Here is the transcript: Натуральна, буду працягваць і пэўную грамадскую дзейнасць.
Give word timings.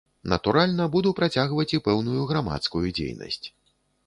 Натуральна, 0.31 0.87
буду 0.95 1.11
працягваць 1.19 1.67
і 1.79 1.81
пэўную 1.89 2.21
грамадскую 2.33 2.83
дзейнасць. 2.97 3.45